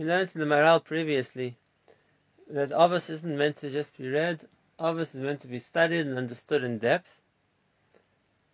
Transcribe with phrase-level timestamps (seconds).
[0.00, 1.58] We learned in the Maral previously
[2.48, 6.16] that Avos isn't meant to just be read, Avos is meant to be studied and
[6.16, 7.20] understood in depth.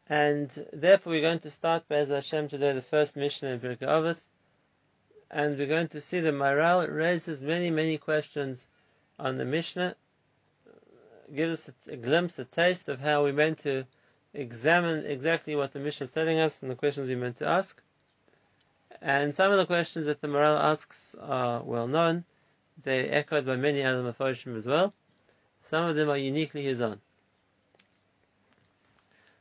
[0.09, 4.25] And therefore we're going to start Be'ez Hashem today, the first Mishnah in Pirkei Avos,
[5.31, 8.67] and we're going to see the Maral raises many, many questions
[9.17, 9.95] on the Mishnah,
[11.33, 13.87] gives us a, a glimpse, a taste of how we're meant to
[14.35, 17.81] examine exactly what the Mishnah is telling us and the questions we're meant to ask.
[19.03, 22.25] And some of the questions that the Maral asks are well known.
[22.83, 24.95] They're echoed by many other Mepharshim as well.
[25.63, 27.01] Some of them are uniquely his own.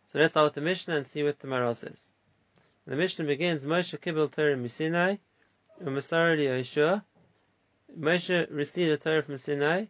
[0.07, 2.03] So let's start with the Mishnah and see what the Maral says.
[2.87, 5.19] The Mishnah begins, Moshe Kibbel Torah Misinai,
[5.83, 7.03] Umasar Yeshua.
[7.97, 9.85] Moshe received the Torah from Sinai.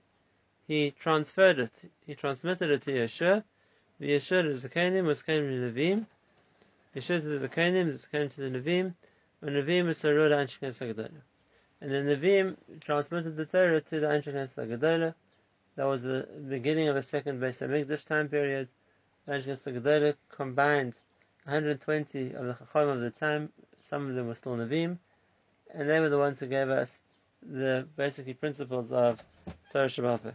[0.68, 1.92] He transferred it.
[2.06, 3.44] He transmitted it to Yeshua.
[4.00, 6.06] The Yeshua to the Zakanim was came to the Nevim.
[6.96, 8.94] Yeshua to the Zakanim, the Zakanim to the Nevim.
[9.42, 11.22] And Nevim is Sarod Anshe Knesset Gedolah.
[11.82, 15.14] And the Nevim transmitted the Torah to the Anshe Knesset Gedolah.
[15.76, 18.70] That was the beginning of the second Beis Hamikdash time period.
[19.26, 20.94] The Anshe Knesset Gedolah combined
[21.44, 23.52] 120 of the Chacham of the time.
[23.82, 24.98] Some of them were still Nevim.
[25.74, 27.02] And they were the ones who gave us
[27.42, 29.24] the basically principles of
[29.72, 30.34] Torah Shabbat.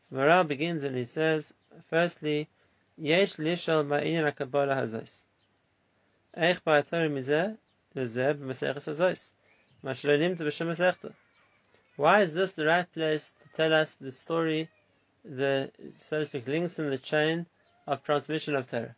[0.00, 1.52] So Maral begins and he says,
[1.88, 2.48] firstly,
[2.96, 5.24] Yesh lishal ma'inyan HaKabbalah hazos.
[6.36, 7.56] Eich ba'atar mizeh
[7.94, 8.02] Why
[12.22, 14.68] is this the right place to tell us the story,
[15.24, 17.46] the, so to speak, links in the chain
[17.86, 18.96] of transmission of Torah?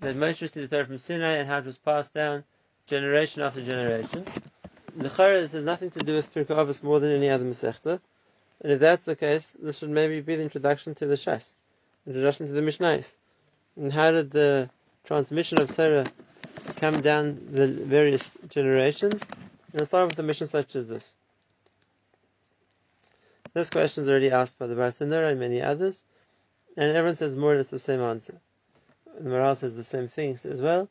[0.00, 2.44] That Moshe received the Torah from Sinai and how it was passed down
[2.86, 4.24] generation after generation.
[4.96, 8.00] The this has nothing to do with Pirkei Avos more than any other Masechta.
[8.60, 11.56] And if that's the case, this should maybe be the introduction to the Shas,
[12.06, 13.16] introduction to the Mishnayos.
[13.76, 14.70] And how did the
[15.04, 16.06] transmission of Torah
[16.76, 19.26] come down the various generations?
[19.72, 21.14] And we'll start with a mission such as this.
[23.52, 26.04] This question is already asked by the Bartenura and many others,
[26.76, 28.40] and everyone says more or less the same answer.
[29.18, 30.88] The Maral says the same thing as well.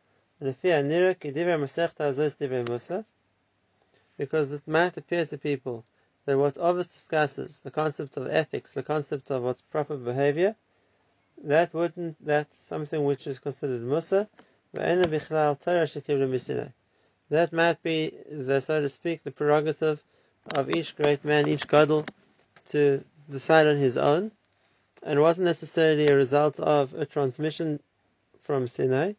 [4.17, 5.85] Because it might appear to people
[6.25, 10.55] that what Avos discusses, the concept of ethics, the concept of what's proper behavior,
[11.43, 14.27] that wouldn't, that's something which is considered Mussar,
[17.29, 20.03] that might be the, so to speak, the prerogative
[20.55, 22.05] of each great man, each gadol,
[22.67, 24.31] to decide on his own,
[25.03, 27.79] and wasn't necessarily a result of a transmission
[28.41, 29.13] from Sinai,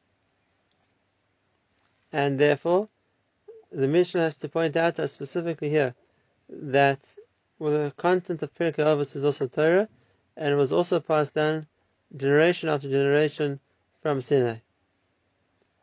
[2.12, 2.88] and therefore,
[3.70, 5.94] the Mishnah has to point out us specifically here
[6.48, 7.00] that
[7.58, 9.88] well, the content of Pirkei Avos is also Torah,
[10.36, 11.66] and was also passed down
[12.16, 13.60] generation after generation
[14.02, 14.56] from Sinai.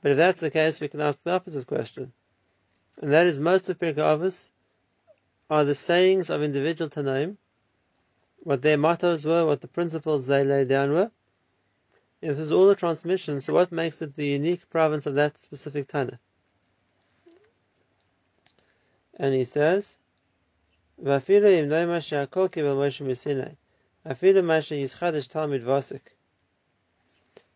[0.02, 2.12] But if that's the case, we can ask the opposite question,
[3.00, 4.50] and that is most of Pirkei Avos
[5.50, 7.36] are the sayings of individual Tanaim,
[8.38, 11.10] what their mottos were, what the principles they laid down were.
[12.20, 15.38] If this is all the transmission, so what makes it the unique province of that
[15.38, 16.18] specific Tana?
[19.18, 19.98] And he says,
[20.98, 23.54] ואפילו אם לא מה שהכל קיבל משה מסיני,
[24.10, 26.10] אפילו מה שישחדש תלמיד ועסק.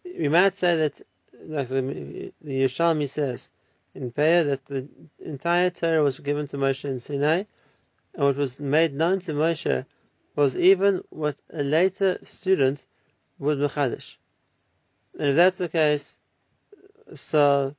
[0.05, 1.01] We might say that,
[1.44, 3.52] like the, the says
[3.94, 4.88] in Peah, that the
[5.20, 7.44] entire Torah was given to Moshe in Sinai,
[8.14, 9.86] and what was made known to Moshe
[10.36, 12.86] was even what a later student
[13.40, 14.18] would mechadish.
[15.18, 16.18] And if that's the case,
[17.14, 17.76] so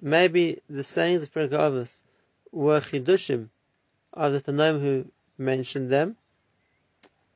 [0.00, 2.02] maybe the sayings of Avos
[2.50, 3.48] were chidushim
[4.12, 5.06] of the Tannaim who
[5.38, 6.16] mentioned them,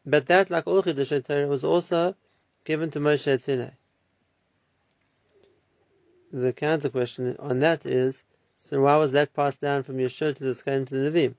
[0.04, 2.16] but that, like all chidushim Torah, was also
[2.64, 3.70] given to Moshe at Sinai.
[6.34, 8.24] The counter question on that is,
[8.60, 11.36] so why was that passed down from Yeshua to the Schaim to the Nevi'im?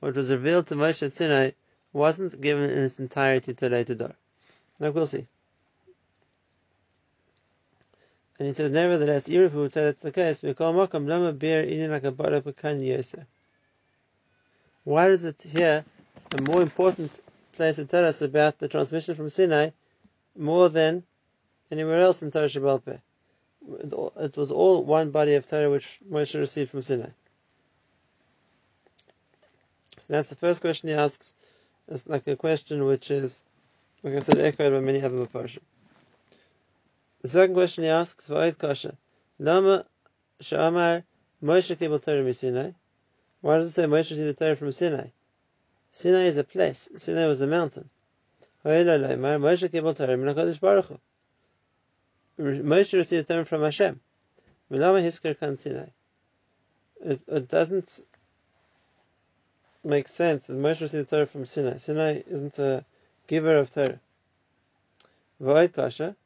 [0.00, 1.52] What was revealed to Moshe at Sinai
[1.94, 4.14] wasn't given in its entirety to later Dor.
[4.78, 5.26] Like we'll see.
[8.38, 10.42] And he says, nevertheless, we would say that's the case,
[14.84, 15.84] Why is it here
[16.38, 17.20] a more important
[17.52, 19.70] place to tell us about the transmission from Sinai
[20.36, 21.04] more than
[21.70, 22.98] anywhere else in Torah Shebaal Peh?
[23.68, 27.10] It was all one body of Torah which Moshe received from Sinai.
[29.98, 31.34] So that's the first question he asks.
[31.88, 33.42] It's like a question which is,
[34.02, 35.62] like I echoed by many other Mepharshim.
[37.22, 38.96] The second question he asks, Va'id Kasha,
[39.38, 39.84] Lama
[40.40, 41.02] Sha'amar
[41.42, 42.70] Moshe Kibel Torah Sinai.
[43.40, 45.08] Why does it say Moshe received the Torah from Sinai?
[45.92, 46.88] Sinai is a place.
[46.96, 47.90] Sinai was a mountain.
[48.64, 50.16] Moshe Kibel Torah
[50.60, 51.00] Baruch
[52.38, 54.00] Moshe received the Torah from Hashem.
[54.70, 54.80] It,
[57.26, 58.00] it doesn't
[59.82, 61.76] make sense that Moshe received the Torah from Sinai.
[61.76, 62.84] Sinai isn't a
[63.26, 64.00] giver of Torah.
[65.42, 66.16] V'oid kasha,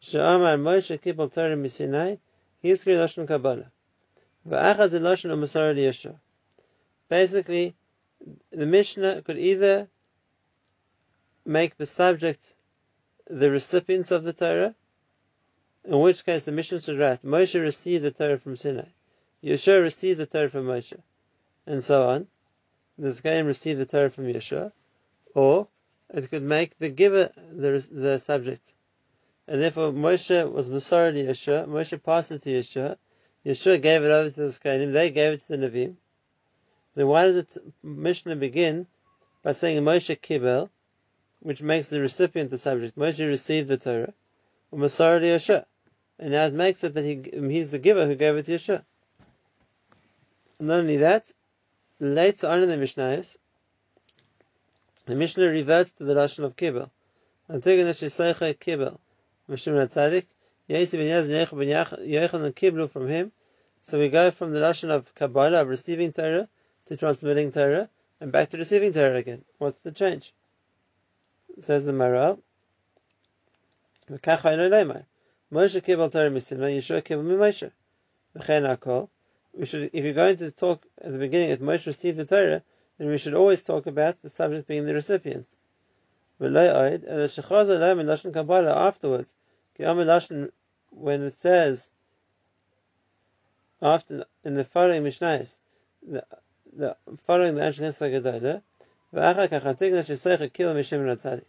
[0.00, 2.18] she'amar Moshe kibal Torah misinai,
[2.62, 3.70] hiskri lashon Kabbalah.
[4.46, 6.16] V'achaz lashon u'masar Yeshua.
[7.08, 7.74] Basically,
[8.50, 9.88] the Mishnah could either
[11.46, 12.54] make the subject
[13.26, 14.74] the recipients of the Torah,
[15.88, 18.84] in which case the mission should write, Moshe received the Torah from Sinai,
[19.42, 21.00] Yeshua received the Torah from Moshe,
[21.66, 22.26] and so on.
[22.98, 24.72] The Zkaim received the Torah from Yeshua,
[25.34, 25.66] or
[26.10, 28.74] it could make the giver the, the subject.
[29.46, 32.98] And therefore Moshe was Masar to Yeshua, Moshe passed it to Yeshua,
[33.46, 35.96] Yeshua gave it over to the Zkaim, they gave it to the Nevi'im.
[36.96, 38.86] Then why does the Mishnah begin
[39.42, 40.68] by saying Moshe Kibel,
[41.40, 42.98] which makes the recipient the subject?
[42.98, 44.12] Moshe received the Torah,
[44.70, 45.64] or Masar to Yeshua.
[46.18, 48.82] And now it makes it that he, he's the giver who gave it to Yeshua.
[50.60, 51.32] Not only that,
[52.00, 53.36] later on in the Mishnahs,
[55.06, 56.90] the Mishnah reverts to the Lashon of Kibel.
[57.48, 58.98] Antigone Sheseicha Kibel.
[59.48, 60.26] Mishum Tzadik,
[60.68, 63.32] Yesi ben Yaz ben Yochanan Kiblu from him.
[63.82, 66.48] So we go from the Lashon of Kabbalah, of receiving Torah,
[66.86, 67.88] to transmitting Torah,
[68.20, 69.44] and back to receiving Torah again.
[69.56, 70.34] What's the change?
[71.60, 72.40] Says the Maral.
[75.52, 77.70] Moshe kibal Torah misimla, Yeshua kibal mimoshe.
[78.36, 79.08] V'chein hakol.
[79.54, 82.62] We should, if you're going to talk at the beginning that Moshe received the Torah,
[82.98, 85.48] then we should always talk about the subject being the recipient.
[86.38, 89.36] V'lo'oid, and the shechaz alam in Lashon Kabbalah afterwards,
[89.78, 90.50] Kiyam Lashon,
[90.90, 91.90] when it says,
[93.80, 95.60] after, in the following Mishnahs,
[96.06, 96.26] the,
[96.76, 98.62] the following the Anshin Yitzchak Gedolah,
[99.14, 101.44] V'achar kachantik na shesoicha kibal mishim ratzadik.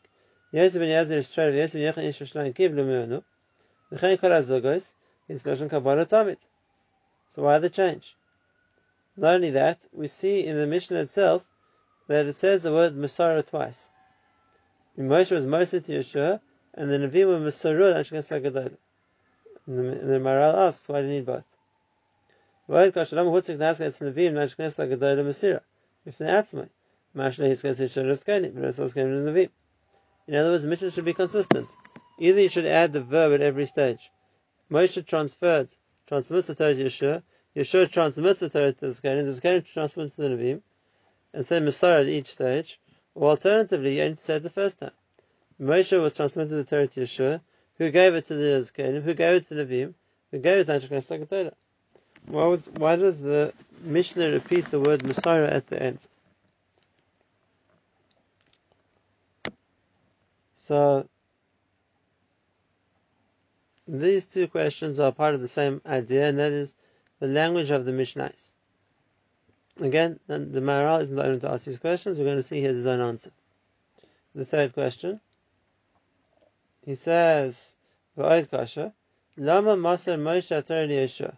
[0.51, 3.23] Yosef ben Yazir is straight, Yosef ben Yechon ish Yishashlan kibal mimenu,
[3.91, 4.17] so
[7.37, 8.15] why the change?
[9.17, 11.43] Not only that, we see in the Mishnah itself
[12.07, 13.89] that it says the word Masara twice.
[14.97, 16.39] Moshe was Moshe to Yeshua,
[16.73, 18.77] and the Nevi'im were Masarud and Shekhes HaGadolah.
[19.65, 21.45] And the Maral asks, why do you need both?
[26.05, 26.21] If.
[30.27, 31.67] In other words, the Mishnah should be consistent.
[32.19, 34.11] Either you should add the verb at every stage.
[34.69, 35.73] Moshe transferred,
[36.05, 37.23] transmits the Torah to Yeshua,
[37.55, 40.61] Yeshua transmits the Torah to the Zkanim, the Zkanim transmits to the Nevi'im,
[41.33, 42.79] and say Mesira at each stage,
[43.15, 44.91] or alternatively, you only say it the first time.
[45.59, 47.41] Moshe was transmitted the Torah to Yeshua,
[47.77, 49.93] who gave it to the Zkanim, who gave it to the Nevi'im,
[50.31, 51.53] who gave it to Anshek Torah.
[52.25, 56.05] Why, would, why does the Mishnah repeat the word Mesira at the end?
[60.57, 61.07] So,
[63.89, 66.75] these two questions are part of the same idea, and that is
[67.19, 68.53] the language of the Mishnahs.
[69.81, 72.17] Again, the Maharal isn't the only to ask these questions.
[72.17, 73.31] We're going to see here's his own answer.
[74.35, 75.19] The third question.
[76.85, 77.75] He says,
[78.17, 78.93] "V'oid kasha,
[79.37, 81.35] lama maser Moshe atar Yeshua,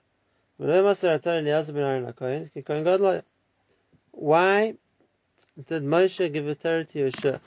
[0.59, 3.21] v'lo maser atar Eliezer ben Aaron HaKohen, ki Kohen Gadol
[4.11, 4.75] Why
[5.67, 7.39] did Moshe give a Torah to Yeshua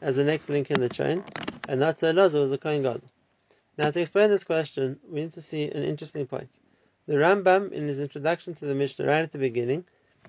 [0.00, 1.24] as the next link in the chain,
[1.68, 3.08] and not to Elazar as a Kohen Gadol?
[3.80, 6.50] Now, to explain this question, we need to see an interesting point.
[7.06, 9.86] The Rambam, in his introduction to the Mishnah, right at the beginning,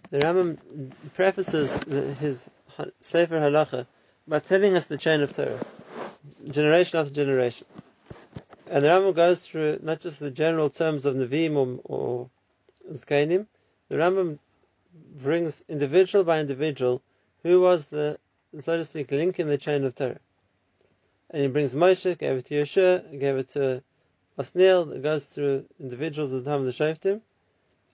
[0.10, 0.58] the Rambam
[1.16, 1.74] prefaces
[2.20, 2.50] his
[3.02, 3.88] Sefer Halacha
[4.26, 5.60] by telling us the chain of Torah,
[6.50, 7.68] generation after generation.
[8.68, 12.30] And the Rambam goes through not just the general terms of Nevi'im or, or
[12.90, 13.48] Zkainim,
[13.90, 14.40] the Rambam
[15.22, 17.02] brings individual by individual
[17.44, 18.18] who was the,
[18.62, 20.22] so to speak, link in the chain of Torah
[21.32, 23.82] and he brings Moshe, gave it to Yeshua, gave it to
[24.38, 27.22] Osniel, it goes through individuals at the time of the Shoftim,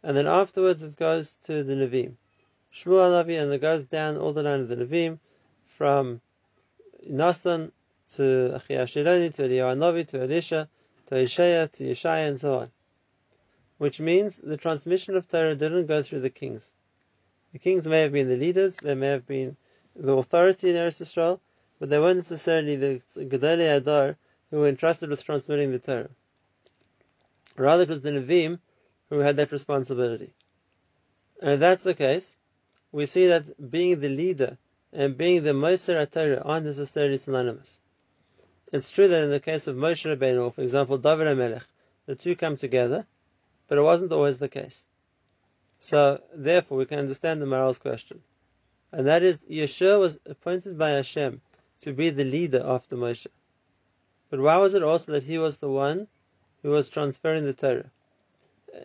[0.03, 2.13] and then afterwards it goes to the Nevi'im.
[2.73, 5.19] Shmuel Navi, and it goes down all the line of the Nevi'im,
[5.67, 6.19] from
[7.07, 7.71] Nasan
[8.13, 8.21] to
[8.55, 10.67] Achiya HaShiloni, to Eliyahu Navi, to Elisha,
[11.05, 12.71] to Isaiah, to Yeshaya, and so on.
[13.77, 16.73] Which means the transmission of Torah didn't go through the kings.
[17.53, 19.57] The kings may have been the leaders, they may have been
[19.95, 21.39] the authority in Eretz Israel,
[21.79, 24.15] but they weren't necessarily the Gedolei HaDor
[24.49, 26.09] who were entrusted with transmitting the Torah.
[27.55, 28.59] Rather, it was the Nevi'im
[29.09, 30.33] who had that responsibility.
[31.41, 32.37] And if that's the case,
[32.91, 34.57] we see that being the leader
[34.93, 37.79] and being the Moser Torah aren't necessarily synonymous.
[38.71, 41.65] It's true that in the case of Moshe Rabbeinu, for example, David Melech,
[42.05, 43.05] the two come together,
[43.67, 44.87] but it wasn't always the case.
[45.79, 48.21] So, therefore, we can understand the Maral's question.
[48.91, 51.41] And that is, Yeshua was appointed by Hashem
[51.81, 53.27] to be the leader after Moshe.
[54.29, 56.07] But why was it also that he was the one
[56.61, 57.89] who was transferring the Torah?
[58.75, 58.79] Uh,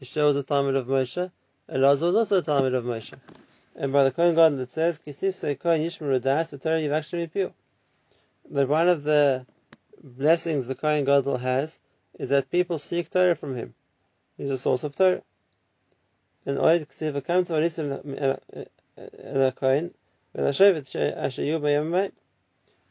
[0.00, 1.30] Yeshua was a Talmid of Moshe,
[1.68, 3.18] Elazar was also a Talmid of Moshe.
[3.76, 7.52] and by the Kohen Gadol it says, Kisif say Kohen Yishmeru Das V'Torah Yivakshim Yipiu.
[8.50, 9.44] That one of the
[10.02, 11.80] blessings the Kohen Gadol has
[12.18, 13.74] is that people seek Torah from him.
[14.38, 15.22] He's a source of Torah.
[16.46, 17.12] And Oid Ksiv
[17.46, 18.40] to Anitzim
[19.22, 19.92] El Kohen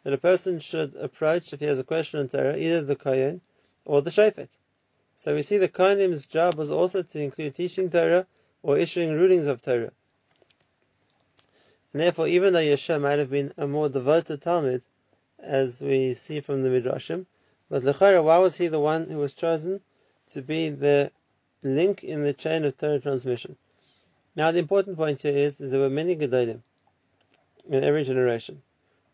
[0.08, 3.42] that a person should approach if he has a question on Torah either the Kohen
[3.84, 4.58] or the Shofet.
[5.18, 8.26] So we see the Kohenim's job was also to include teaching Torah
[8.64, 9.92] or issuing rulings of Torah.
[11.92, 14.82] And therefore, even though Yeshua might have been a more devoted Talmud,
[15.40, 17.26] as we see from the Midrashim,
[17.70, 19.82] but Lechara, why was he the one who was chosen
[20.30, 21.12] to be the
[21.64, 23.58] link in the chain of Torah transmission?
[24.38, 26.62] Now, the important point here is, is there were many Gedolim
[27.70, 28.62] in every generation.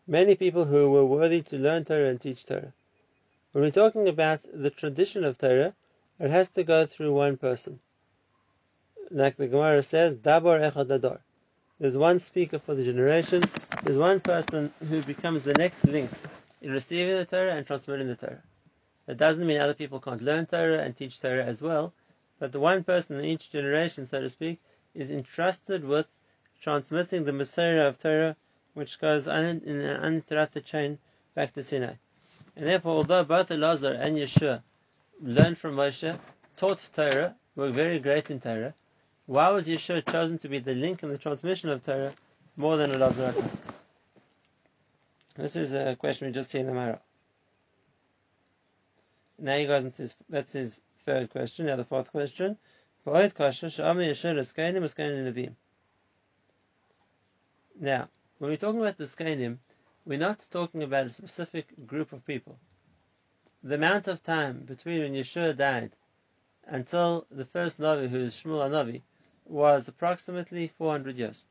[0.06, 2.74] Many people who were worthy to learn Torah and teach Torah.
[3.52, 5.74] When we're talking about the tradition of Torah,
[6.20, 7.80] it has to go through one person.
[9.10, 11.20] Like the Gemara says, Dabar Echad Adar.
[11.80, 13.42] There's one speaker for the generation.
[13.82, 16.10] There's one person who becomes the next link
[16.60, 18.42] in receiving the Torah and transmitting the Torah.
[19.06, 21.94] That doesn't mean other people can't learn Torah and teach Torah as well,
[22.38, 24.60] but the one person in each generation, so to speak,
[24.94, 26.08] is entrusted with
[26.60, 28.36] transmitting the Mesira of Torah,
[28.74, 30.98] which goes in an uninterrupted chain
[31.34, 31.94] back to Sinai.
[32.56, 34.62] And therefore, although both Elazar and Yeshua
[35.20, 36.18] learned from Moshe,
[36.56, 38.74] taught Torah, were very great in Torah,
[39.26, 42.12] why was Yeshua chosen to be the link in the transmission of Torah
[42.56, 43.34] more than Elazar?
[45.36, 47.00] This is a question we just see in the Mara.
[49.38, 51.66] Now he goes into his, that's his third question.
[51.66, 52.56] Now the fourth question.
[53.06, 53.28] Now,
[58.44, 59.56] when we're talking about the Skainim,
[60.04, 62.58] we're not talking about a specific group of people.
[63.62, 65.92] The amount of time between when Yeshua died
[66.66, 69.00] until the first Navi, who is Shmuel Navi,
[69.46, 71.46] was approximately 400 years.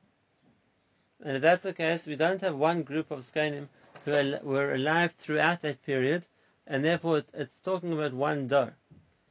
[1.24, 3.70] And if that's the case, we don't have one group of Skainim
[4.06, 6.28] who were alive throughout that period,
[6.68, 8.76] and therefore it's talking about one Dar.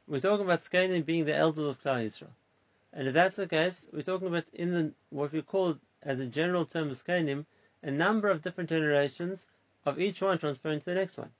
[0.08, 2.34] We're talking about Skainim being the elders of Klal Yisrael.
[2.92, 6.26] And if that's the case, we're talking about in the, what we call as a
[6.26, 7.46] general term of Skainim,
[7.82, 9.46] a number of different generations
[9.84, 11.30] of each one transferring to the next one.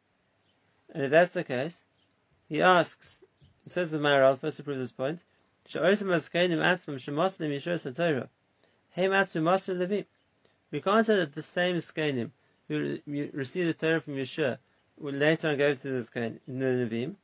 [0.95, 1.85] And if that's the case,
[2.49, 3.23] he asks,
[3.65, 5.23] it says the Maharal, first to prove this point,
[5.65, 5.73] we
[10.81, 12.31] can't say that the same Skainim
[12.69, 12.99] who
[13.33, 14.59] received the Torah from Yeshua
[14.99, 17.15] will later on go to the Nevi'im,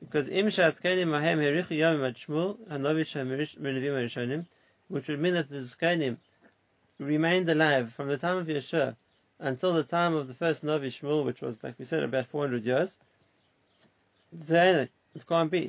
[0.00, 3.14] because im Skainim mahem herichu ad Shmuel hanovish
[3.58, 4.46] Nevi'im Rishonim,
[4.88, 6.18] which would mean that the Skainim
[6.98, 8.96] remained alive from the time of Yeshua
[9.38, 12.64] until the time of the first Navi Shmuel, which was, like we said, about 400
[12.64, 12.98] years.
[14.38, 15.64] It can't be.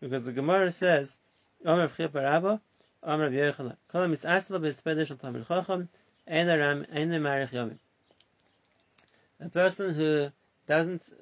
[0.00, 1.18] Because the Gemara says,
[1.64, 2.60] Omer parabo,
[3.02, 3.76] Omer v'yochanan.
[3.90, 5.88] Kol mitzatzel b'espedeh shel tamil
[6.26, 7.78] ein aram, ein yomim.
[9.40, 10.30] A person who
[10.66, 11.12] doesn't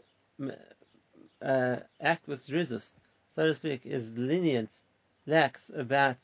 [1.42, 2.92] uh, act with rizus,
[3.34, 4.82] so to speak, is lenient,
[5.26, 6.16] lax about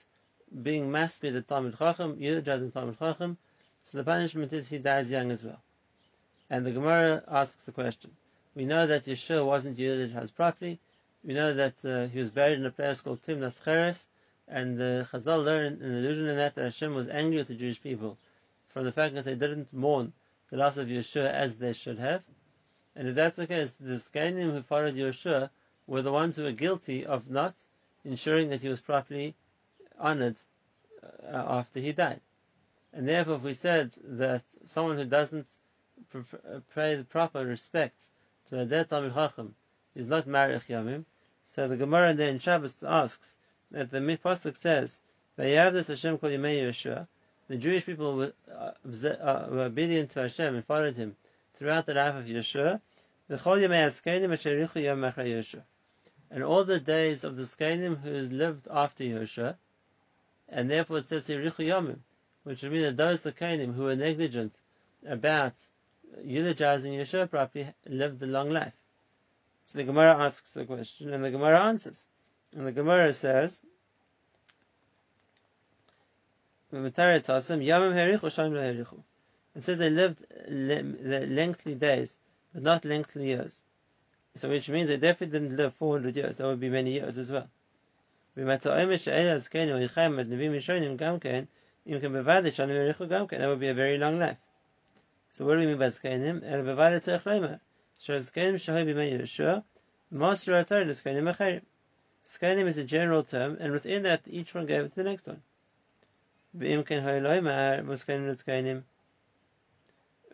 [0.62, 3.38] being mastered at Talmid Chacham, eulogizing Talmid Chacham,
[3.84, 5.62] so the punishment is he dies young as well.
[6.50, 8.10] And the Gemara asks the question,
[8.54, 10.78] we know that Yeshua wasn't eulogized properly.
[11.24, 14.08] We know that uh, he was buried in a place called Timnas Cheres,
[14.46, 17.82] and uh, Chazal learned an allusion in that that Hashem was angry with the Jewish
[17.82, 18.18] people
[18.68, 20.12] from the fact that they didn't mourn
[20.50, 22.22] the loss of Yeshua as they should have.
[22.94, 25.48] And if that's the case, the Skainim who followed Yeshua
[25.86, 27.54] were the ones who were guilty of not
[28.04, 29.34] ensuring that he was properly
[30.02, 30.36] honored
[31.02, 32.20] uh, after he died.
[32.92, 35.48] And therefore, if we said that someone who doesn't
[36.74, 38.10] pay the proper respects
[38.46, 39.54] to a dead Talmid Chacham
[39.94, 41.04] is not Marich Yamim.
[41.46, 43.36] So the Gemara then in Shabbos asks
[43.70, 45.00] that the Pasuk says,
[45.38, 47.06] "Vayavdas Hashem kol Yemei Yeshua."
[47.48, 48.72] The Jewish people were, uh,
[49.06, 51.16] uh, were, obedient to Hashem and followed Him
[51.54, 52.80] throughout the life of Yeshua.
[53.28, 55.62] The Chol Yemei Askenim Yom Yeshua.
[56.30, 59.56] And all the days of the Skenim who lived after Yeshua,
[60.52, 61.98] and therefore it says Yerichu Yomim,
[62.44, 64.60] which would mean that those Skenim who were negligent
[65.06, 65.54] about
[66.22, 68.74] eulogizing Yeshua properly lived a long life.
[69.64, 72.06] So the Gemara asks the question, and the Gemara answers.
[72.54, 73.62] And the Gemara says,
[76.74, 76.96] it
[79.60, 82.18] says they lived lengthy days,
[82.52, 83.62] but not lengthy years.
[84.34, 87.30] So which means they definitely didn't live 400 years, that would be many years as
[87.30, 87.48] well.
[88.34, 88.64] That
[93.48, 94.38] would be a very long life.
[95.30, 96.42] So what do we mean by Skainim?
[96.42, 97.60] El bevale tzarech leimer.
[98.00, 99.62] Shazkenim shahoy b'mei Yeshua,
[100.10, 101.62] master atar l'skainim acharim.
[102.24, 105.26] Skainim is a general term, and within that, each one gave it to the next
[105.26, 105.42] one.
[106.58, 106.84] Ken.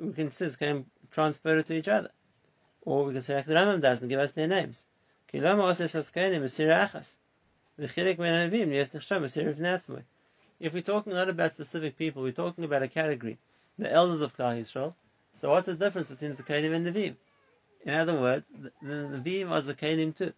[0.01, 2.11] We can say can transfer it to each other.
[2.83, 4.87] Or we can say like the Rambam doesn't give us their names.
[5.33, 7.09] Kilama mesira achas.
[7.09, 7.17] V'chilek
[7.81, 8.13] If we're
[10.83, 13.39] talking not about specific people, we're talking about a category,
[13.79, 14.95] the elders of Klal Yisrael.
[15.37, 17.15] So what's the difference between the Zakanim and the Nevim?
[17.85, 20.33] In other words, the, the Nevim are Zakanim too.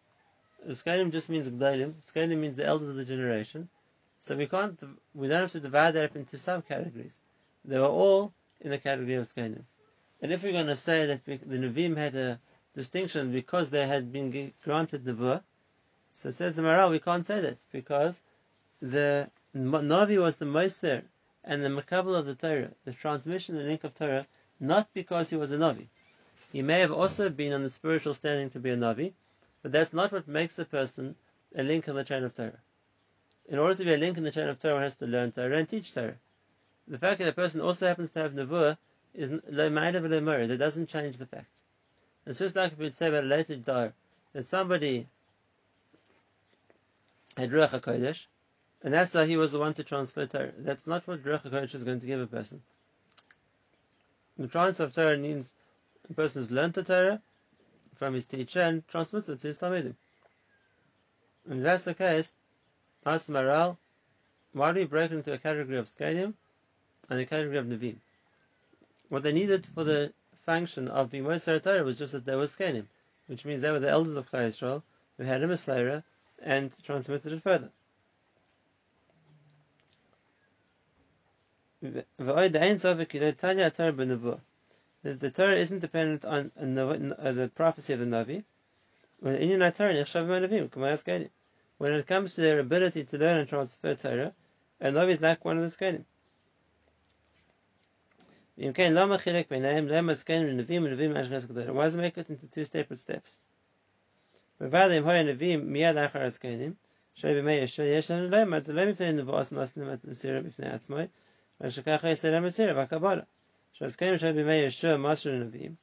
[0.68, 1.94] Zakanim just means Gdalim.
[2.12, 3.70] Zakanim means the elders of the generation.
[4.18, 4.78] So we can't,
[5.14, 7.20] we don't have to divide that up into subcategories.
[7.64, 9.64] They were all in the category of Zakanim.
[10.20, 12.38] And if we're going to say that we, the Nevim had a
[12.76, 15.42] distinction because they had been granted the Nevuah,
[16.20, 18.20] so says the Maharal, we can't say that because
[18.82, 21.02] the Navi was the Moser
[21.42, 24.26] and the Makabal of the Torah, the transmission and link of Torah,
[24.60, 25.86] not because he was a Navi.
[26.52, 29.14] He may have also been on the spiritual standing to be a Navi,
[29.62, 31.14] but that's not what makes a person
[31.56, 32.60] a link in the chain of Torah.
[33.48, 35.32] In order to be a link in the chain of Torah, one has to learn
[35.32, 36.18] Torah and teach Torah.
[36.86, 38.76] The fact that a person also happens to have Nevuah
[39.14, 41.62] is That doesn't change the fact.
[42.26, 43.94] It's just like we would say about a later dar,
[44.34, 45.06] that somebody
[47.40, 48.26] had Ruach HaKodesh,
[48.82, 50.52] and that's why he was the one to transfer Torah.
[50.58, 52.62] That's not what Ruach HaKodesh is going to give a person.
[54.38, 55.52] The transfer of Torah means
[56.08, 57.20] a person has learned the Torah
[57.96, 59.94] from his teacher and transmits it to his Talmudim.
[61.50, 62.34] If that's the case,
[63.04, 63.76] ask Maharal,
[64.52, 66.34] why do you break into a category of Skadim
[67.08, 67.96] and a category of Nevim?
[69.08, 70.12] What they needed for the
[70.44, 72.86] function of being Moser Torah was just that they were Skadim,
[73.26, 74.82] which means they were the elders of Klal Yisrael
[75.16, 76.02] who had a Mesira
[76.42, 77.70] and transmitted it further.
[81.82, 82.04] The,
[85.30, 88.44] Torah isn't dependent on, on uh, the prophecy of the Navi.
[89.20, 89.36] When
[91.94, 94.34] it comes to their ability to learn and transfer Torah,
[94.80, 96.04] a Navi is like one of the Skanim.
[98.56, 98.72] Why
[101.84, 103.38] does it make it into two separate steps?
[111.61, 113.21] ושככה יעשה להם מסיר והקבלה.
[113.73, 115.75] שהזקנים shall be made Yeshua Master Nevi'im,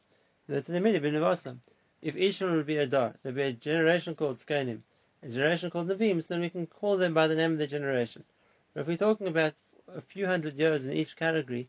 [0.49, 1.57] ולתלמידים בנבוסם.
[2.03, 4.83] If each one would be a dar, there'd be a generation called Skanim,
[5.23, 7.67] a generation called Nevi'im, so then we can call them by the name of the
[7.67, 8.25] generation.
[8.75, 9.55] But if we're talking about
[9.89, 11.69] a few hundred years in each category,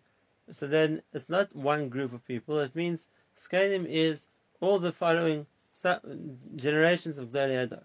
[0.51, 4.27] so then it's not one group of people, it means Skanim is
[4.59, 5.45] all the following
[5.80, 6.00] so
[6.56, 7.84] generations of Gloriodor.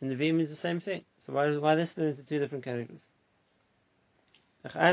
[0.00, 1.04] And the V means the same thing.
[1.20, 3.08] So why, why this split into two different categories?
[4.64, 4.88] Now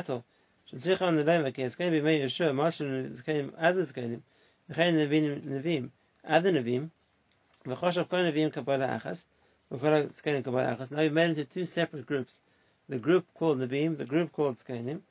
[11.01, 12.41] you've made into two separate groups.
[12.87, 15.01] The group called Nevim, the group called Zakanim.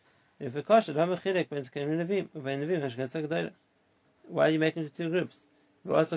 [4.28, 5.46] Why are you making into two groups?
[5.86, 6.14] It's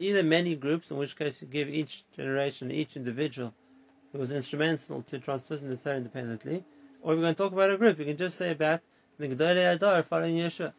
[0.00, 3.54] either many groups, in which case you give each generation, each individual
[4.12, 6.64] who was instrumental to transmitting the Torah independently,
[7.02, 8.00] or we're going to talk about a group.
[8.00, 8.80] You can just say about
[9.16, 10.72] the Gedolei HaDor following Yeshua,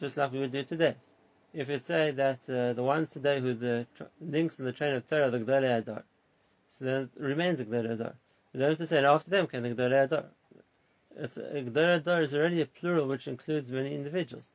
[0.00, 0.96] just like we would do today.
[1.54, 3.86] If you say that uh, the ones today who the
[4.20, 6.02] links in the chain of Torah are the Gedolei HaDor,
[6.70, 8.14] so then it remains the Gedolei HaDor.
[8.52, 10.24] You don't have to say after them came the Gedolei HaDor.
[11.16, 14.50] It's, a Gedolei HaDor is already a plural which includes many individuals.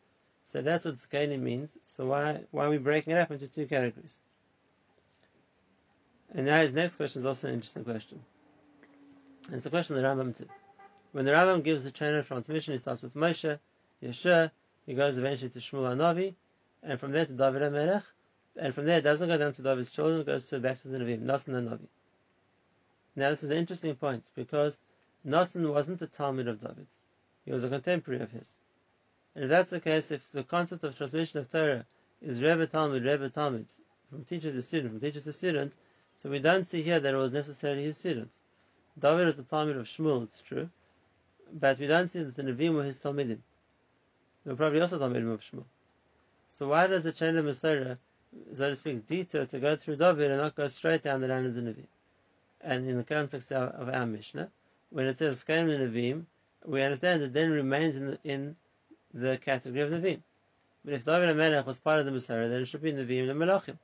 [0.45, 1.77] So that's what Zkaini means.
[1.85, 4.17] So why, why are we breaking it up into two categories?
[6.33, 8.19] And now his next question is also an interesting question.
[9.45, 10.47] And it's the question of the Rambam too.
[11.11, 13.59] When the Rambam gives the chain of transmission, he starts with Moshe,
[14.01, 14.51] Yeshua,
[14.85, 16.33] he goes eventually to Shmuel Navi,
[16.81, 18.03] and from there to David HaMelech,
[18.57, 20.87] and from there it doesn't go down to David's children, it goes to back to
[20.87, 21.87] the Nevi'im, Nasan and Navi.
[23.15, 24.79] Now this is an interesting point, because
[25.25, 26.87] Nasan wasn't a Talmid of David.
[27.45, 28.57] He was a contemporary of his.
[29.35, 31.85] And if that's the case, if the concept of transmission of Torah
[32.21, 33.65] is Rebbe Talmud, Rebbe Talmud,
[34.09, 35.73] from teacher to student, from teacher to student,
[36.17, 38.31] so we don't see here that it was necessarily his student.
[38.99, 40.69] David is the Talmid of Shmuel, it's true,
[41.51, 43.39] but we don't see that the Nevi'im were his Talmidim.
[44.45, 45.65] They were probably also Talmidim of Shmuel.
[46.49, 47.97] So why does the chain of Mesira,
[48.53, 51.45] so to speak, detour to go through David and not go straight down the line
[51.45, 51.87] of the Nevi'im?
[52.61, 54.51] And in the context of, our Mishnah,
[54.91, 56.25] when it says Skaim Nevi'im,
[56.65, 58.55] we understand it then remains in the, in
[59.13, 60.21] the category of Nevi'im.
[60.83, 63.33] But if David HaMelech was part of the Mesira, then it should be Nevi'im the
[63.33, 63.77] Melachim,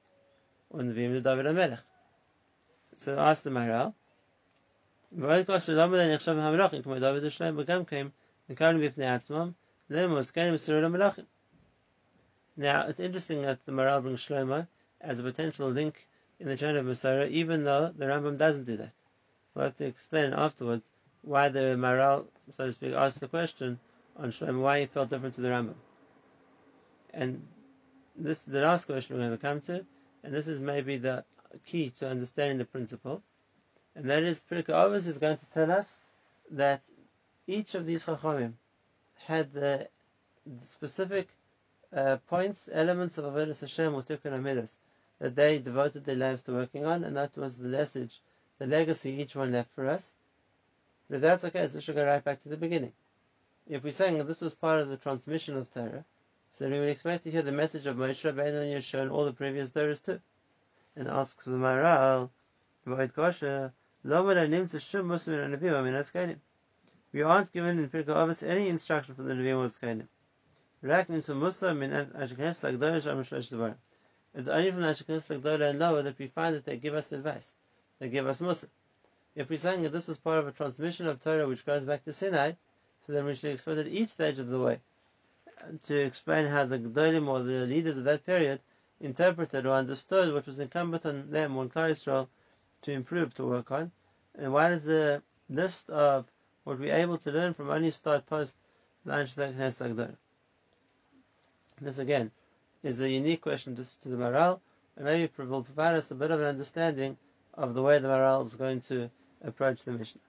[0.70, 1.80] or Nevi'im the David HaMelech.
[2.98, 3.94] So ask the Maharal.
[5.12, 5.30] Now,
[12.88, 14.68] it's interesting that the Maral brings Shlomo
[15.02, 16.08] as a potential link
[16.40, 18.94] in the chain of Masara, even though the Rambam doesn't do that.
[19.54, 20.90] we'll have to explain afterwards
[21.22, 23.80] why the Maral, so to speak, asked the question
[24.20, 25.76] on Shlomo why he felt different to the Rambam.
[27.14, 27.46] And
[28.16, 29.86] this the last question we're going to come to,
[30.24, 31.24] and this is maybe the
[31.66, 33.24] key to understanding the principle,
[33.96, 36.00] and that is Pirkei Avos is going to tell us
[36.52, 36.82] that
[37.48, 38.54] each of these Chachamim
[39.26, 39.88] had the
[40.62, 41.28] specific
[41.96, 44.78] uh, points, elements of Avodah Hashem or Tikkun HaMiddos
[45.20, 48.22] that they devoted their lives to working on, and that was the message,
[48.58, 50.16] the legacy each one left for us.
[51.10, 52.94] But if that's okay, so should go right back to the beginning.
[53.70, 56.04] If we're saying that this was part of the transmission of Torah,
[56.50, 59.12] so then we would expect to hear the message of Moshe Rabbeinu and Yeshua and
[59.12, 60.20] all the previous Torahs too.
[60.96, 62.32] And asks the Maharal,
[62.88, 64.12] Void Kosher, we
[67.22, 70.08] aren't given in Pirkei Avos any instruction from the Nevi'im or Skanim.
[70.82, 71.28] It's
[74.48, 77.54] only from the Ashkenaz Gdola and lower that we find that they give us advice.
[78.00, 78.70] They give us Mussar.
[79.36, 82.06] If we're saying that this was part of a transmission of Torah which goes back
[82.06, 82.54] to Sinai,
[83.10, 84.80] so then we should expect at each stage of the way
[85.86, 88.60] to explain how the Gdolim or the leaders of that period
[89.02, 92.28] interpreted or understood what was incumbent on them, on Klal Yisrael,
[92.84, 93.92] to improve, to work on.
[94.38, 96.28] And why does the list of
[96.66, 98.58] what we're able to learn from only start post
[99.04, 100.16] the Anshe Knesset
[101.82, 102.30] This again
[102.84, 104.60] is a unique question to, the Maral,
[104.96, 107.18] and maybe will provide us a bit of an understanding
[107.56, 109.10] of the way the Maral is going to
[109.44, 110.22] approach the Mishnah.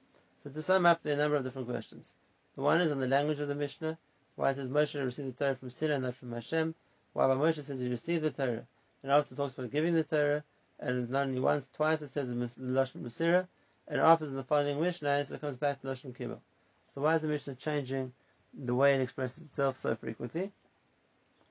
[0.42, 2.14] So to sum up, there are a number of different questions.
[2.60, 3.96] The one is on the language of the Mishnah,
[4.36, 6.74] why it says Moshe received the Torah from Sinai, and not from Hashem,
[7.14, 8.66] why Moshe says he received the Torah,
[9.02, 10.44] and after talks about giving the Torah,
[10.78, 13.48] and not only once, twice it says the Lashon Masira,
[13.88, 16.42] and after in the following Mishnah it comes back to Lashon Kibbutz.
[16.88, 18.12] So why is the Mishnah changing
[18.52, 20.52] the way it expresses itself so frequently?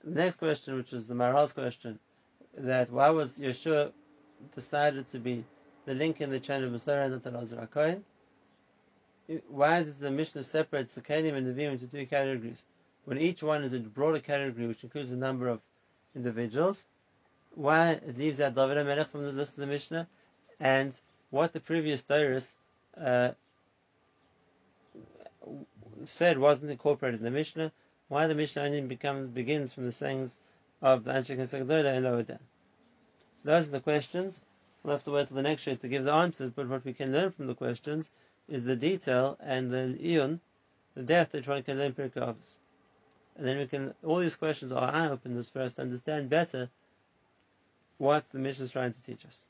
[0.03, 1.97] The next question, which is the Maral's question,
[2.55, 3.93] that why was Yeshua
[4.53, 5.43] decided to be
[5.87, 8.03] the link in the chain of Masara and not Elazar HaKohen?
[9.47, 12.65] Why does the Mishnah separate Sakanim and Nevi'im into two categories?
[13.05, 15.61] When each one is a broader category which includes a number of
[16.15, 16.85] individuals,
[17.53, 20.07] why it leaves out David HaMelech from the list of the Mishnah,
[20.59, 22.55] and what the previous Doros
[22.97, 23.31] uh,
[26.05, 27.71] said wasn't incorporated in the Mishnah,
[28.07, 30.39] why the Mishnah only begins from the sayings
[30.81, 32.39] of the Kesagdola and lower down.
[33.35, 34.41] So those are the questions.
[34.81, 36.93] We'll have to wait till the next year to give the answers, but what we
[36.93, 38.09] can learn from the questions
[38.49, 40.39] is the detail and the iyun,
[40.95, 42.57] the depth that one can learn Pirkei Avos.
[43.37, 46.69] And then we can, all these questions are eye openers for us to understand better
[47.97, 49.45] what the mission is trying to teach us.